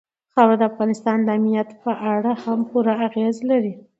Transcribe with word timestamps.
خاوره 0.33 0.55
د 0.59 0.63
افغانستان 0.71 1.17
د 1.23 1.27
امنیت 1.37 1.69
په 1.83 1.91
اړه 2.13 2.31
هم 2.43 2.59
پوره 2.69 2.93
اغېز 3.07 3.37
لري. 3.49 3.73